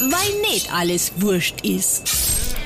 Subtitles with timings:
[0.00, 2.56] weil nicht alles wurscht ist.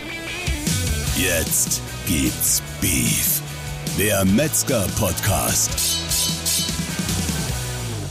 [1.17, 3.43] Jetzt gibt's Beef.
[3.99, 5.71] Der Metzger-Podcast.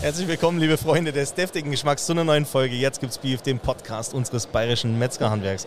[0.02, 2.76] Herzlich willkommen, liebe Freunde des deftigen Geschmacks, zu einer neuen Folge.
[2.76, 5.66] Jetzt gibt's Beef, dem Podcast unseres bayerischen Metzgerhandwerks.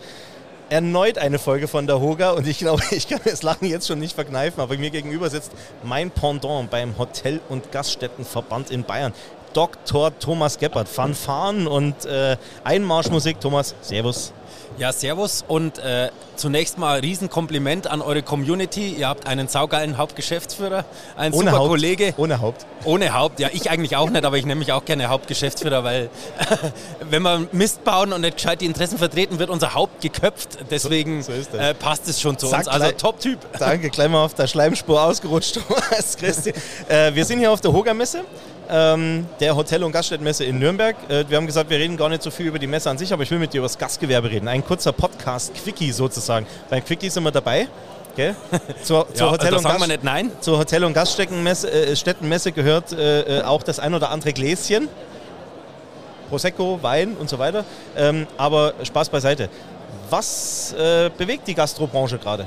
[0.69, 3.99] Erneut eine Folge von der Hoga und ich glaube, ich kann das Lachen jetzt schon
[3.99, 5.51] nicht verkneifen, aber mir gegenüber sitzt
[5.83, 9.13] mein Pendant beim Hotel- und Gaststättenverband in Bayern.
[9.53, 10.17] Dr.
[10.19, 13.39] Thomas Geppert, Fanfaren und äh, Einmarschmusik.
[13.39, 14.33] Thomas, Servus.
[14.77, 18.93] Ja, servus und äh, zunächst mal ein Riesenkompliment an eure Community.
[18.97, 20.85] Ihr habt einen saugeilen Hauptgeschäftsführer,
[21.17, 21.69] einen Ohne super Haupt.
[21.71, 22.13] Kollege.
[22.15, 22.65] Ohne Haupt.
[22.85, 26.09] Ohne Haupt, ja, ich eigentlich auch nicht, aber ich nenne mich auch gerne Hauptgeschäftsführer, weil
[27.09, 30.57] wenn wir Mist bauen und nicht gescheit die Interessen vertreten, wird unser Haupt geköpft.
[30.71, 32.67] Deswegen So- so äh, passt es schon zu Sag uns.
[32.69, 33.39] Also Top-Typ.
[33.59, 36.53] Danke, gleich mal auf der Schleimspur ausgerutscht, Thomas Christi.
[36.87, 38.21] Äh, wir sind hier auf der Hoga-Messe,
[38.71, 40.95] ähm, der Hotel- und Gaststättenmesse in Nürnberg.
[41.09, 43.11] Äh, wir haben gesagt, wir reden gar nicht so viel über die Messe an sich,
[43.13, 44.47] aber ich will mit dir über das Gastgewerbe reden.
[44.47, 46.47] Ein kurzer Podcast-Quickie sozusagen.
[46.69, 47.67] Beim Quickie sind wir dabei.
[48.15, 48.35] Gell?
[48.83, 50.31] Zur, zur, Ja, Hotel und Gast- nicht nein.
[50.41, 54.89] zur Hotel- und Gaststättenmesse äh, gehört äh, äh, auch das ein oder andere Gläschen.
[56.29, 57.65] Prosecco, Wein und so weiter.
[57.95, 59.49] Ähm, aber Spaß beiseite.
[60.09, 62.45] Was äh, bewegt die Gastrobranche gerade?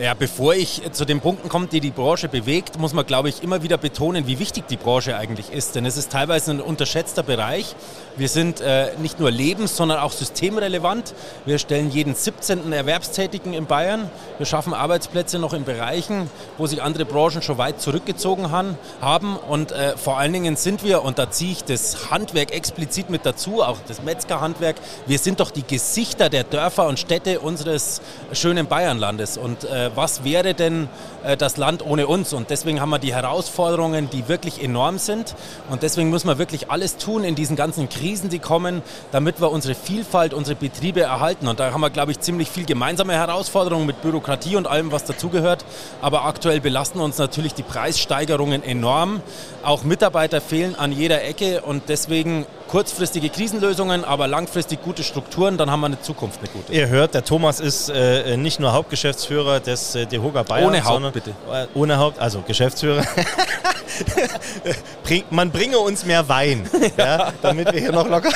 [0.00, 3.44] Ja, bevor ich zu den Punkten komme, die die Branche bewegt, muss man, glaube ich,
[3.44, 5.76] immer wieder betonen, wie wichtig die Branche eigentlich ist.
[5.76, 7.76] Denn es ist teilweise ein unterschätzter Bereich.
[8.16, 11.14] Wir sind äh, nicht nur lebens-, sondern auch systemrelevant.
[11.46, 12.72] Wir stellen jeden 17.
[12.72, 14.10] Erwerbstätigen in Bayern.
[14.38, 19.36] Wir schaffen Arbeitsplätze noch in Bereichen, wo sich andere Branchen schon weit zurückgezogen han, haben.
[19.36, 23.24] Und äh, vor allen Dingen sind wir, und da ziehe ich das Handwerk explizit mit
[23.24, 24.74] dazu, auch das Metzgerhandwerk,
[25.06, 28.00] wir sind doch die Gesichter der Dörfer und Städte unseres
[28.32, 29.38] schönen Bayernlandes.
[29.38, 30.88] Und äh, was wäre denn
[31.24, 32.32] äh, das Land ohne uns?
[32.32, 35.34] Und deswegen haben wir die Herausforderungen, die wirklich enorm sind.
[35.70, 38.82] Und deswegen müssen wir wirklich alles tun in diesen ganzen Krisen, die kommen,
[39.12, 41.48] damit wir unsere Vielfalt, unsere Betriebe erhalten.
[41.48, 45.04] Und da haben wir, glaube ich, ziemlich viel gemeinsame Herausforderungen mit Bürokratie und allem, was
[45.04, 45.64] dazugehört.
[46.02, 49.20] Aber aktuell belasten uns natürlich die Preissteigerungen enorm.
[49.62, 55.70] Auch Mitarbeiter fehlen an jeder Ecke und deswegen kurzfristige Krisenlösungen, aber langfristig gute Strukturen, dann
[55.70, 56.72] haben wir eine Zukunft, eine gute.
[56.72, 60.66] Ihr hört, der Thomas ist äh, nicht nur Hauptgeschäftsführer des äh, DEHOGA Bayern.
[60.66, 61.30] Ohne Haupt, sondern, bitte.
[61.52, 63.04] Äh, ohne Haupt, also Geschäftsführer.
[65.04, 66.68] Bring, man bringe uns mehr Wein,
[66.98, 67.32] ja.
[67.42, 68.30] damit wir hier noch locker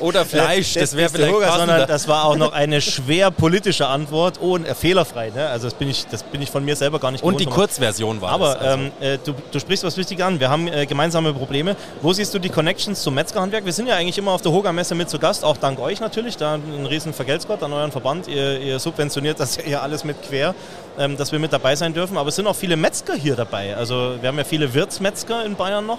[0.00, 3.86] Oder Fleisch, das wäre Des vielleicht DEHOGA, sondern das war auch noch eine schwer politische
[3.86, 5.30] Antwort, ohne, äh, fehlerfrei.
[5.30, 5.46] Ne?
[5.46, 7.56] Also das bin, ich, das bin ich von mir selber gar nicht Und die gewohnt,
[7.56, 8.62] Kurzversion war Aber das.
[8.62, 8.82] also.
[8.82, 10.40] ähm, äh, du, du sprichst was Wichtiges an.
[10.40, 11.76] Wir haben äh, gemeinsame Probleme.
[12.02, 13.61] Wo siehst du die Connections zum Metzgerhandwerk?
[13.64, 16.36] Wir sind ja eigentlich immer auf der Hoga-Messe mit zu Gast, auch dank euch natürlich.
[16.36, 18.26] Da ein riesen Vergeltskott an euren Verband.
[18.26, 20.56] Ihr, ihr subventioniert das ja alles mit quer,
[20.98, 22.16] ähm, dass wir mit dabei sein dürfen.
[22.16, 23.76] Aber es sind auch viele Metzger hier dabei.
[23.76, 25.98] Also wir haben ja viele Wirtsmetzger in Bayern noch.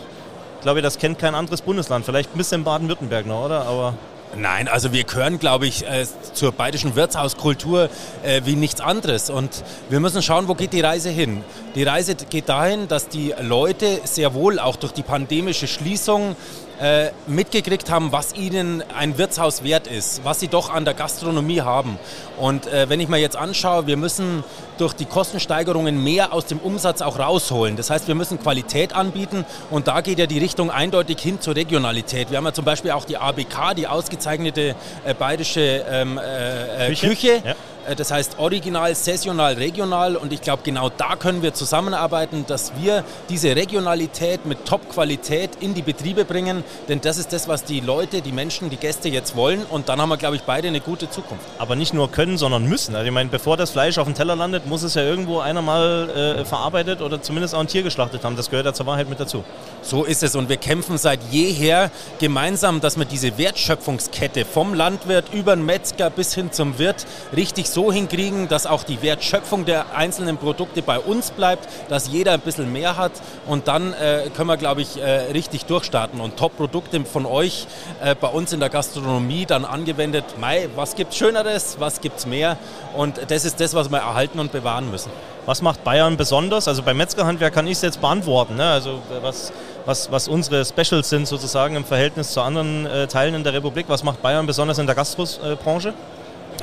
[0.57, 2.05] Ich glaube, das kennt kein anderes Bundesland.
[2.05, 3.65] Vielleicht ein bisschen Baden-Württemberg noch, oder?
[3.65, 3.93] Aber
[4.35, 7.89] Nein, also wir gehören, glaube ich, äh, zur bayerischen Wirtshauskultur
[8.23, 9.29] äh, wie nichts anderes.
[9.29, 11.43] Und wir müssen schauen, wo geht die Reise hin.
[11.75, 16.35] Die Reise geht dahin, dass die Leute sehr wohl auch durch die pandemische Schließung
[16.83, 21.61] äh, mitgekriegt haben, was ihnen ein Wirtshaus wert ist, was sie doch an der Gastronomie
[21.61, 21.97] haben.
[22.37, 24.43] Und äh, wenn ich mir jetzt anschaue, wir müssen
[24.77, 27.77] durch die Kostensteigerungen mehr aus dem Umsatz auch rausholen.
[27.77, 31.55] Das heißt, wir müssen Qualität anbieten und da geht ja die Richtung eindeutig hin zur
[31.55, 32.31] Regionalität.
[32.31, 36.89] Wir haben ja zum Beispiel auch die ABK, die ausgezeichnete äh, bayerische ähm, äh, äh,
[36.89, 37.07] Küche?
[37.07, 37.41] Küche.
[37.45, 37.55] Ja.
[37.87, 42.73] Äh, Das heißt original, saisonal, regional und ich glaube genau da können wir zusammenarbeiten, dass
[42.81, 47.79] wir diese Regionalität mit Top-Qualität in die Betriebe bringen, denn das ist das, was die
[47.79, 50.79] Leute, die Menschen, die Gäste jetzt wollen und dann haben wir, glaube ich, beide eine
[50.81, 51.45] gute Zukunft.
[51.59, 52.95] aber nicht nur können, sondern müssen.
[52.95, 55.61] Also ich meine, bevor das Fleisch auf dem Teller landet, muss es ja irgendwo einer
[55.61, 58.35] mal äh, verarbeitet oder zumindest auch ein Tier geschlachtet haben.
[58.35, 59.43] Das gehört ja zur Wahrheit mit dazu.
[59.81, 65.25] So ist es und wir kämpfen seit jeher gemeinsam, dass wir diese Wertschöpfungskette vom Landwirt
[65.33, 67.05] über den Metzger bis hin zum Wirt
[67.35, 72.33] richtig so hinkriegen, dass auch die Wertschöpfung der einzelnen Produkte bei uns bleibt, dass jeder
[72.33, 73.11] ein bisschen mehr hat
[73.47, 77.67] und dann äh, können wir, glaube ich, äh, richtig durchstarten und Top-Produkte von euch
[78.01, 80.25] äh, bei uns in der Gastronomie dann angewendet.
[80.39, 82.57] Mai, was gibt's Schöneres, was gibt's mehr
[82.95, 85.11] und das ist das, was wir erhalten und bewahren müssen.
[85.45, 86.69] Was macht Bayern besonders?
[86.69, 88.55] Also beim Metzgerhandwerk kann ich es jetzt beantworten.
[88.55, 88.63] Ne?
[88.63, 89.51] Also was,
[89.85, 93.87] was, was unsere Specials sind sozusagen im Verhältnis zu anderen äh, Teilen in der Republik.
[93.89, 95.93] Was macht Bayern besonders in der Gastrobranche?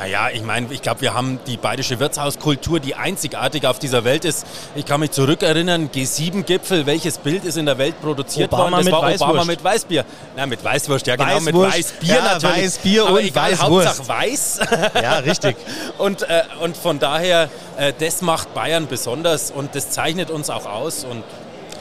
[0.00, 4.24] Naja, ich meine, ich glaube, wir haben die bayerische Wirtshauskultur, die einzigartig auf dieser Welt
[4.24, 4.46] ist.
[4.74, 8.76] Ich kann mich zurückerinnern, G7-Gipfel, welches Bild ist in der Welt produziert Obama worden?
[8.76, 9.46] Das mit war Obama Weißwurst.
[9.46, 10.04] mit Weißbier.
[10.36, 11.76] Nein, mit Weißwurst, ja genau, mit Weißwurst.
[11.76, 12.64] Weißbier Ja, natürlich.
[12.64, 13.88] Weißbier Aber und egal, Weißwurst.
[13.88, 14.60] Hauptsache weiß.
[15.02, 15.56] Ja, richtig.
[15.98, 20.64] und, äh, und von daher, äh, das macht Bayern besonders und das zeichnet uns auch
[20.64, 21.24] aus und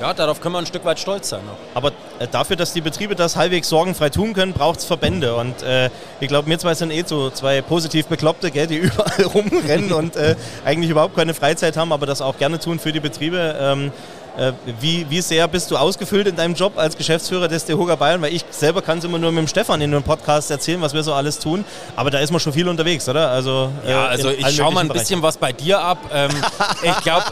[0.01, 1.41] ja, darauf können wir ein Stück weit stolz sein.
[1.41, 1.77] Auch.
[1.77, 1.93] Aber
[2.27, 5.35] dafür, dass die Betriebe das halbwegs sorgenfrei tun können, braucht es Verbände.
[5.35, 5.89] Und äh,
[6.19, 10.15] ich glaube, wir zwei sind eh so zwei positiv Bekloppte, gell, die überall rumrennen und
[10.15, 10.35] äh,
[10.65, 13.55] eigentlich überhaupt keine Freizeit haben, aber das auch gerne tun für die Betriebe.
[13.59, 14.28] Ähm, äh,
[14.79, 18.21] wie, wie sehr bist du ausgefüllt in deinem Job als Geschäftsführer des DEHOGA Bayern?
[18.21, 20.93] Weil ich selber kann es immer nur mit dem Stefan in einem Podcast erzählen, was
[20.93, 21.65] wir so alles tun.
[21.95, 23.29] Aber da ist man schon viel unterwegs, oder?
[23.29, 25.97] Also, äh, ja, also ich schaue mal ein bisschen was bei dir ab.
[26.13, 26.29] Ähm,
[26.83, 27.25] ich glaube,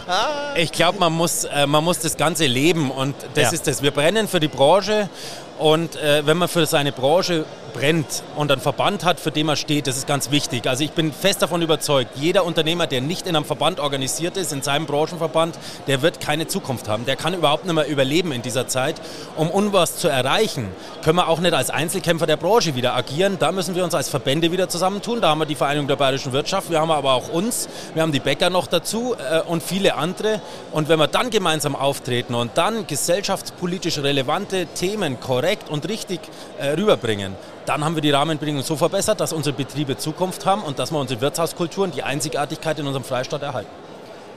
[0.55, 3.51] ich glaub, man, muss, äh, man muss das Ganze leben und das ja.
[3.51, 3.81] ist das.
[3.81, 5.09] Wir brennen für die Branche
[5.59, 9.55] und äh, wenn man für seine Branche brennt und einen Verband hat, für den man
[9.55, 10.67] steht, das ist ganz wichtig.
[10.67, 14.53] Also ich bin fest davon überzeugt, jeder Unternehmer, der nicht in einem Verband organisiert ist,
[14.53, 15.57] in seinem Branchenverband,
[15.87, 17.05] der wird keine Zukunft haben.
[17.05, 18.95] Der kann überhaupt nicht mehr überleben in dieser Zeit.
[19.35, 20.69] Um unwas zu erreichen,
[21.03, 23.37] können wir auch nicht als Einzelkämpfer der Branche wieder agieren.
[23.39, 25.21] Da müssen wir uns als Verbände wieder zusammentun.
[25.21, 28.11] Da haben wir die Vereinigung der bayerischen Wirtschaft, wir haben aber auch uns, wir haben
[28.11, 30.41] die Bäcker noch dazu äh, und viele andere.
[30.71, 36.19] Und wenn wir dann gemeinsam auftreten und dann gesellschaftspolitisch relevante Themen korrekt und richtig
[36.59, 37.35] äh, rüberbringen,
[37.65, 40.99] dann haben wir die Rahmenbedingungen so verbessert, dass unsere Betriebe Zukunft haben und dass wir
[40.99, 43.69] unsere Wirtshauskulturen, die Einzigartigkeit in unserem Freistaat erhalten.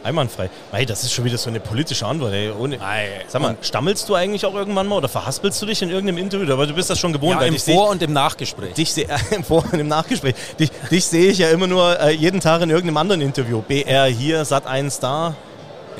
[0.02, 0.48] Einwandfrei.
[0.72, 2.32] Mei, das ist schon wieder so eine politische Antwort.
[2.32, 2.50] Ey.
[2.50, 2.78] Ohne,
[3.28, 6.50] Sag mal, stammelst du eigentlich auch irgendwann mal oder verhaspelst du dich in irgendeinem Interview?
[6.52, 7.40] Aber du bist das schon gewohnt.
[7.40, 8.74] Ja, im Vor- und im Nachgespräch.
[8.74, 10.34] Dich seh, Im Vor- und im Nachgespräch.
[10.58, 13.60] Dich, dich sehe ich ja immer nur äh, jeden Tag in irgendeinem anderen Interview.
[13.60, 15.34] BR hier, Sat 1 da.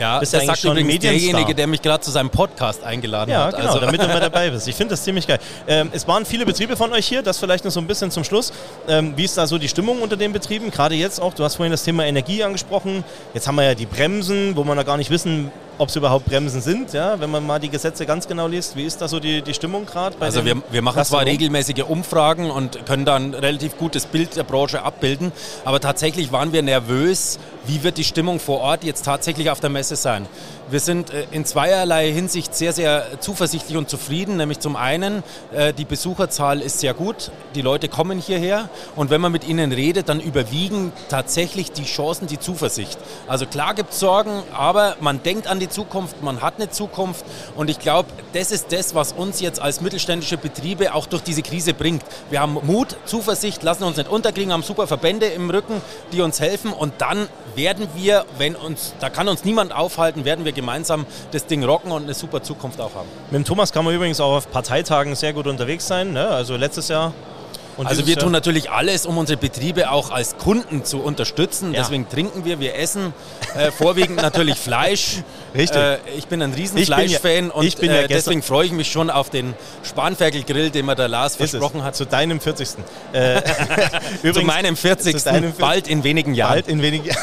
[0.01, 3.53] Ja, Bist das sagt übrigens derjenige, der mich gerade zu seinem Podcast eingeladen ja, hat.
[3.53, 3.85] Ja, genau, also.
[3.85, 4.67] damit du mal dabei bist.
[4.67, 5.39] Ich finde das ziemlich geil.
[5.69, 8.25] Ähm, es waren viele Betriebe von euch hier, das vielleicht noch so ein bisschen zum
[8.25, 8.51] Schluss.
[8.89, 10.71] Ähm, wie ist da so die Stimmung unter den Betrieben?
[10.71, 13.05] Gerade jetzt auch, du hast vorhin das Thema Energie angesprochen.
[13.35, 16.27] Jetzt haben wir ja die Bremsen, wo man da gar nicht wissen, ob es überhaupt
[16.27, 18.77] Bremsen sind, ja, wenn man mal die Gesetze ganz genau liest.
[18.77, 20.15] Wie ist da so die, die Stimmung gerade?
[20.21, 24.43] Also wir, wir machen zwar regelmäßige Umfragen und können dann ein relativ gutes Bild der
[24.43, 25.33] Branche abbilden,
[25.65, 29.71] aber tatsächlich waren wir nervös, wie wird die Stimmung vor Ort jetzt tatsächlich auf der
[29.71, 30.27] Messe sein.
[30.71, 34.37] Wir sind äh, in zweierlei Hinsicht sehr, sehr zuversichtlich und zufrieden.
[34.37, 35.23] Nämlich zum einen,
[35.53, 39.73] äh, die Besucherzahl ist sehr gut, die Leute kommen hierher und wenn man mit ihnen
[39.73, 42.99] redet, dann überwiegen tatsächlich die Chancen, die Zuversicht.
[43.27, 47.25] Also klar gibt es Sorgen, aber man denkt an die Zukunft, man hat eine Zukunft
[47.57, 51.43] und ich glaube, das ist das, was uns jetzt als mittelständische Betriebe auch durch diese
[51.43, 52.03] Krise bringt.
[52.31, 55.81] Wir haben Mut, Zuversicht, lassen uns nicht unterkriegen, haben super Verbände im Rücken,
[56.13, 60.45] die uns helfen und dann werden wir, wenn uns, da kann uns niemand aufhalten, werden
[60.45, 63.09] wir gemeinsam das Ding rocken und eine super Zukunft auch haben.
[63.31, 66.13] Mit dem Thomas kann man übrigens auch auf Parteitagen sehr gut unterwegs sein.
[66.13, 66.29] Ne?
[66.29, 67.13] Also letztes Jahr
[67.77, 71.73] und also wir tun natürlich alles, um unsere Betriebe auch als Kunden zu unterstützen.
[71.73, 71.81] Ja.
[71.81, 73.13] Deswegen trinken wir, wir essen
[73.57, 75.19] äh, vorwiegend natürlich Fleisch.
[75.55, 75.81] Richtig.
[75.81, 79.11] Äh, ich bin ein riesen Fleischfan ja, und ja äh, deswegen freue ich mich schon
[79.11, 81.97] auf den Spanferkelgrill, den mir der Lars versprochen hat.
[81.97, 82.61] Zu deinem 40.
[83.13, 83.41] Äh,
[84.23, 85.17] Übrigens, zu meinem 40.
[85.17, 86.53] Zu deinem bald in wenigen Jahren.
[86.53, 87.21] Bald in wenigen Jahren.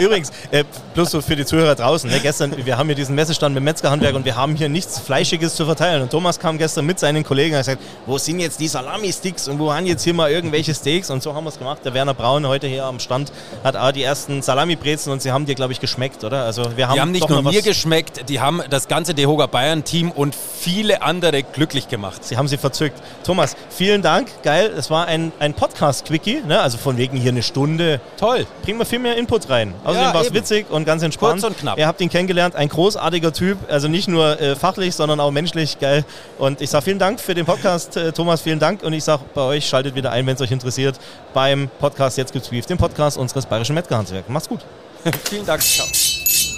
[0.00, 0.64] Übrigens, äh,
[0.94, 2.10] bloß so für die Zuhörer draußen.
[2.10, 5.54] Ne, gestern, wir haben hier diesen Messestand mit Metzgerhandwerk und wir haben hier nichts Fleischiges
[5.54, 6.02] zu verteilen.
[6.02, 8.68] Und Thomas kam gestern mit seinen Kollegen und hat gesagt, wo sind jetzt die
[9.08, 11.10] Salami-Sticks und wo waren jetzt hier mal irgendwelche Steaks?
[11.10, 11.80] Und so haben wir es gemacht.
[11.84, 13.32] Der Werner Braun heute hier am Stand
[13.64, 16.44] hat auch die ersten Salami-Brezen und sie haben dir, glaube ich, geschmeckt, oder?
[16.44, 20.10] Also wir haben die haben nicht nur mir geschmeckt, die haben das ganze Dehoga Bayern-Team
[20.10, 22.24] und viele andere glücklich gemacht.
[22.24, 23.00] Sie haben sie verzückt.
[23.24, 24.28] Thomas, vielen Dank.
[24.42, 24.72] Geil.
[24.76, 26.60] Es war ein, ein Podcast-Quickie, ne?
[26.60, 28.00] also von wegen hier eine Stunde.
[28.18, 28.46] Toll.
[28.62, 29.74] Bringen wir viel mehr Input rein.
[29.84, 31.40] Außerdem ja, war es witzig und ganz entspannt.
[31.40, 31.78] Kurz und knapp.
[31.78, 35.78] Ihr habt ihn kennengelernt, ein großartiger Typ, also nicht nur äh, fachlich, sondern auch menschlich
[35.78, 36.04] geil.
[36.38, 38.82] Und ich sage vielen Dank für den Podcast, äh, Thomas, vielen Dank.
[38.82, 40.98] Und ich sage bei euch, schaltet wieder ein, wenn es euch interessiert,
[41.32, 44.28] beim Podcast Jetzt gibt's Beef, dem Podcast unseres bayerischen Metzgerhandwerks.
[44.28, 44.60] Macht's gut.
[45.24, 45.62] vielen Dank.
[45.62, 45.86] Ciao.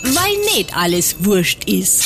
[0.03, 2.03] Weil nicht alles wurscht ist.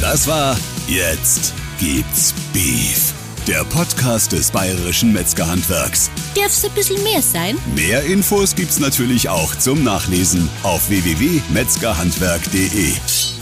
[0.00, 0.56] Das war
[0.88, 3.14] Jetzt gibt's Beef
[3.46, 6.10] der Podcast des Bayerischen Metzgerhandwerks.
[6.36, 7.58] Darf's ein bisschen mehr sein?
[7.74, 13.39] Mehr Infos gibt's natürlich auch zum Nachlesen auf www.metzgerhandwerk.de.